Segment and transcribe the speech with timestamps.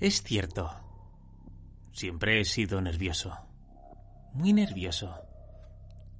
[0.00, 0.70] Es cierto.
[1.92, 3.32] Siempre he sido nervioso.
[4.32, 5.14] Muy nervioso.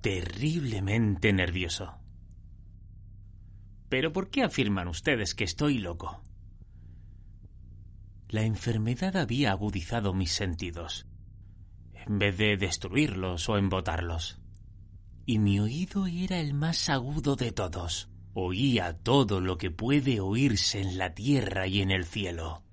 [0.00, 1.98] Terriblemente nervioso.
[3.88, 6.23] Pero ¿por qué afirman ustedes que estoy loco?
[8.28, 11.06] La enfermedad había agudizado mis sentidos,
[11.92, 14.41] en vez de destruirlos o embotarlos.
[15.27, 18.11] Y mi oído era el más agudo de todos.
[18.33, 22.64] Oía todo lo que puede oírse en la tierra y en el cielo.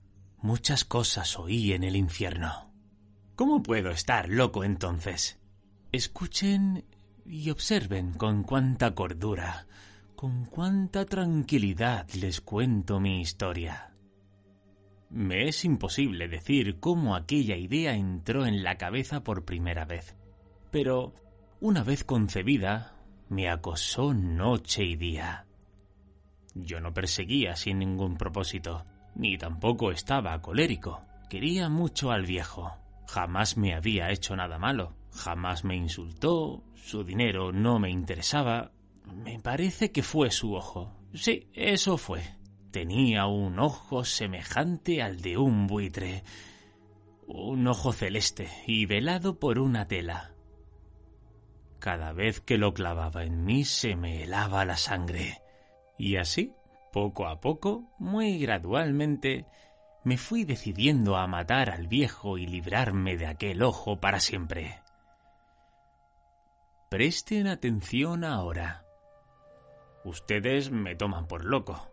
[0.41, 2.71] Muchas cosas oí en el infierno.
[3.35, 5.39] ¿Cómo puedo estar loco entonces?
[5.91, 6.85] Escuchen
[7.25, 9.67] y observen con cuánta cordura,
[10.15, 13.93] con cuánta tranquilidad les cuento mi historia.
[15.11, 20.15] Me es imposible decir cómo aquella idea entró en la cabeza por primera vez,
[20.71, 21.13] pero
[21.59, 22.95] una vez concebida,
[23.29, 25.45] me acosó noche y día.
[26.55, 31.01] Yo no perseguía sin ningún propósito, ni tampoco estaba colérico.
[31.29, 32.71] Quería mucho al viejo.
[33.07, 34.95] Jamás me había hecho nada malo.
[35.13, 36.63] Jamás me insultó.
[36.75, 38.71] Su dinero no me interesaba.
[39.05, 40.93] Me parece que fue su ojo.
[41.13, 42.21] Sí, eso fue.
[42.71, 46.23] Tenía un ojo semejante al de un buitre.
[47.27, 50.33] Un ojo celeste y velado por una tela.
[51.79, 55.41] Cada vez que lo clavaba en mí se me helaba la sangre.
[55.97, 56.53] Y así
[56.91, 59.45] poco a poco, muy gradualmente,
[60.03, 64.81] me fui decidiendo a matar al viejo y librarme de aquel ojo para siempre.
[66.89, 68.85] Presten atención ahora.
[70.03, 71.87] Ustedes me toman por loco,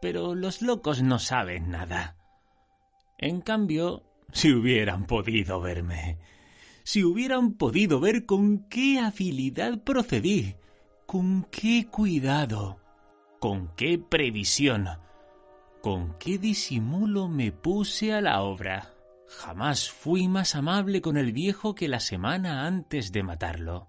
[0.00, 2.16] pero los locos no saben nada.
[3.18, 6.18] En cambio, si hubieran podido verme,
[6.84, 10.54] si hubieran podido ver con qué habilidad procedí,
[11.06, 12.79] con qué cuidado,
[13.40, 14.86] con qué previsión,
[15.80, 18.94] con qué disimulo me puse a la obra.
[19.28, 23.88] Jamás fui más amable con el viejo que la semana antes de matarlo.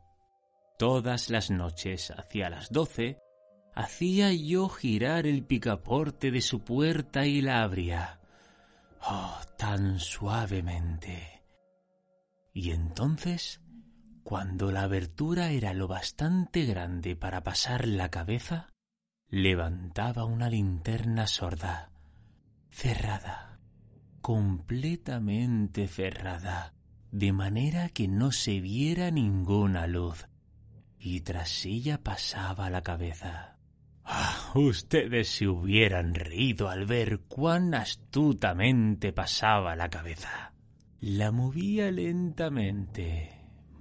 [0.79, 3.19] Todas las noches, hacia las doce,
[3.75, 8.21] hacía yo girar el picaporte de su puerta y la abría.
[9.01, 11.43] Oh, tan suavemente.
[12.53, 13.61] Y entonces,
[14.23, 18.70] cuando la abertura era lo bastante grande para pasar la cabeza,
[19.31, 21.89] levantaba una linterna sorda,
[22.69, 23.59] cerrada,
[24.19, 26.73] completamente cerrada,
[27.11, 30.27] de manera que no se viera ninguna luz,
[30.99, 33.57] y tras ella pasaba la cabeza.
[34.03, 40.53] Ah, ustedes se hubieran reído al ver cuán astutamente pasaba la cabeza.
[40.99, 43.31] La movía lentamente,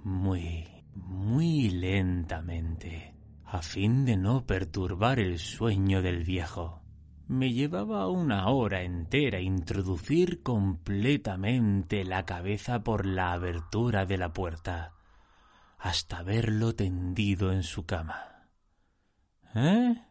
[0.01, 3.10] muy, muy lentamente
[3.51, 6.81] a fin de no perturbar el sueño del viejo.
[7.27, 14.93] Me llevaba una hora entera introducir completamente la cabeza por la abertura de la puerta,
[15.77, 18.47] hasta verlo tendido en su cama.
[19.53, 20.01] ¿Eh?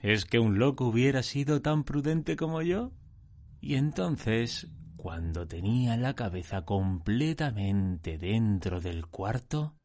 [0.00, 2.90] ¿Es que un loco hubiera sido tan prudente como yo?
[3.60, 9.76] Y entonces, cuando tenía la cabeza completamente dentro del cuarto,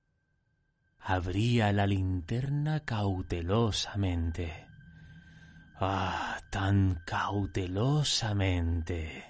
[1.07, 4.65] abría la linterna cautelosamente.
[5.79, 9.23] Ah, tan cautelosamente.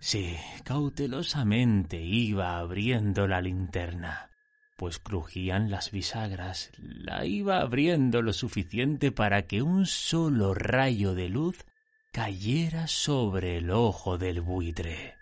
[0.00, 4.30] Sí, cautelosamente iba abriendo la linterna,
[4.78, 6.72] pues crujían las bisagras.
[6.78, 11.66] La iba abriendo lo suficiente para que un solo rayo de luz
[12.10, 15.16] cayera sobre el ojo del buitre.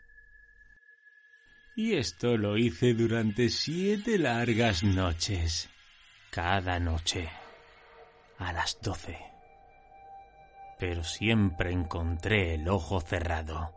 [1.74, 5.70] Y esto lo hice durante siete largas noches,
[6.30, 7.30] cada noche,
[8.36, 9.18] a las doce.
[10.78, 13.72] Pero siempre encontré el ojo cerrado.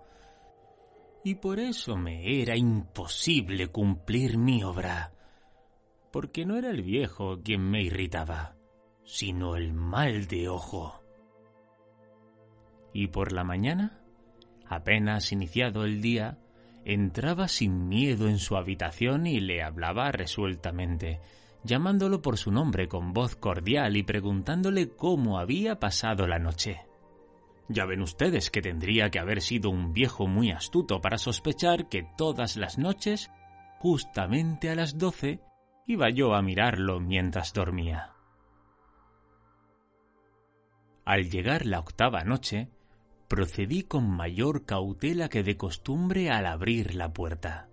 [1.24, 5.14] Y por eso me era imposible cumplir mi obra,
[6.12, 8.58] porque no era el viejo quien me irritaba,
[9.06, 11.02] sino el mal de ojo.
[12.92, 14.02] Y por la mañana,
[14.68, 16.40] apenas iniciado el día,
[16.86, 21.20] entraba sin miedo en su habitación y le hablaba resueltamente,
[21.64, 26.86] llamándolo por su nombre con voz cordial y preguntándole cómo había pasado la noche.
[27.68, 32.08] Ya ven ustedes que tendría que haber sido un viejo muy astuto para sospechar que
[32.16, 33.32] todas las noches,
[33.80, 35.42] justamente a las doce,
[35.88, 38.12] iba yo a mirarlo mientras dormía.
[41.04, 42.70] Al llegar la octava noche,
[43.28, 47.70] procedí con mayor cautela que de costumbre al abrir la puerta.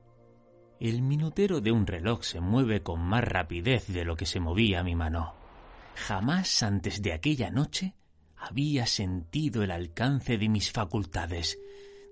[0.80, 4.82] El minutero de un reloj se mueve con más rapidez de lo que se movía
[4.82, 5.34] mi mano.
[5.94, 7.94] Jamás antes de aquella noche
[8.36, 11.58] había sentido el alcance de mis facultades,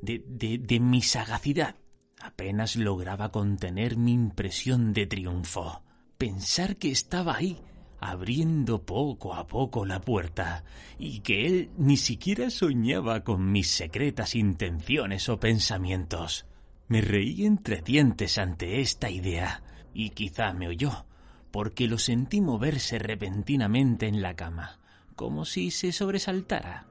[0.00, 1.74] de, de, de mi sagacidad.
[2.20, 5.82] Apenas lograba contener mi impresión de triunfo.
[6.18, 7.60] Pensar que estaba ahí,
[8.00, 10.64] abriendo poco a poco la puerta,
[10.98, 16.46] y que él ni siquiera soñaba con mis secretas intenciones o pensamientos.
[16.88, 19.62] Me reí entre dientes ante esta idea,
[19.94, 21.06] y quizá me oyó,
[21.50, 24.80] porque lo sentí moverse repentinamente en la cama
[25.20, 26.86] como si se sobresaltara.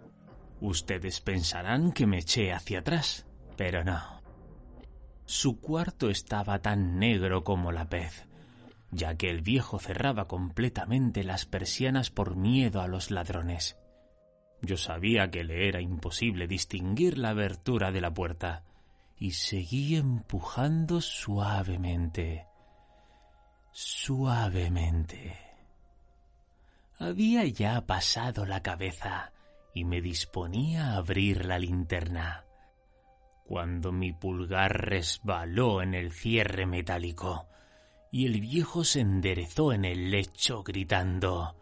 [0.62, 3.26] Ustedes pensarán que me eché hacia atrás,
[3.58, 4.22] pero no.
[5.26, 8.28] Su cuarto estaba tan negro como la pez,
[8.92, 13.78] ya que el viejo cerraba completamente las persianas por miedo a los ladrones.
[14.62, 18.64] Yo sabía que le era imposible distinguir la abertura de la puerta,
[19.18, 22.48] y seguí empujando suavemente,
[23.72, 25.38] suavemente.
[26.98, 29.32] Había ya pasado la cabeza
[29.74, 32.46] y me disponía a abrir la linterna,
[33.46, 37.50] cuando mi pulgar resbaló en el cierre metálico
[38.12, 41.56] y el viejo se enderezó en el lecho gritando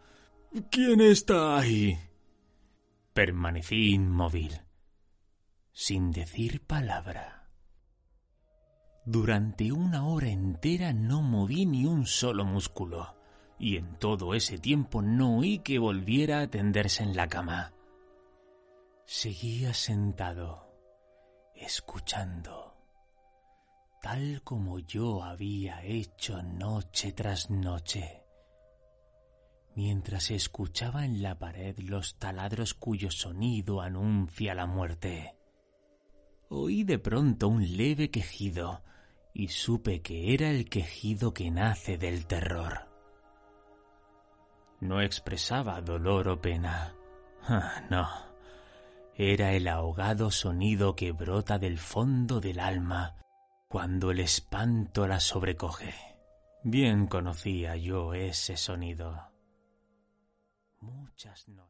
[0.70, 1.98] ¿Quién está ahí?
[3.12, 4.60] Permanecí inmóvil,
[5.72, 7.48] sin decir palabra.
[9.04, 13.16] Durante una hora entera no moví ni un solo músculo
[13.58, 17.72] y en todo ese tiempo no oí que volviera a tenderse en la cama.
[19.04, 20.70] Seguía sentado,
[21.54, 22.67] escuchando,
[24.00, 28.22] tal como yo había hecho noche tras noche,
[29.74, 35.34] mientras escuchaba en la pared los taladros cuyo sonido anuncia la muerte.
[36.48, 38.82] Oí de pronto un leve quejido
[39.34, 42.88] y supe que era el quejido que nace del terror.
[44.80, 46.94] No expresaba dolor o pena.
[47.42, 48.08] Ah, no.
[49.14, 53.18] Era el ahogado sonido que brota del fondo del alma
[53.68, 55.94] cuando el espanto la sobrecoge.
[56.64, 59.30] Bien conocía yo ese sonido.
[60.80, 61.68] Muchas noches.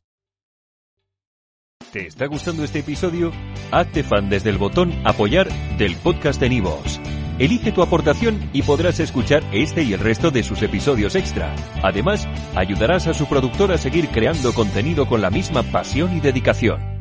[1.93, 3.33] ¿Te está gustando este episodio?
[3.73, 5.49] Hazte fan desde el botón apoyar
[5.79, 7.01] del podcast de Nivos.
[7.39, 11.55] Elige tu aportación y podrás escuchar este y el resto de sus episodios extra.
[11.83, 16.98] Además, ayudarás a su productor a seguir creando contenido con la misma pasión y dedicación.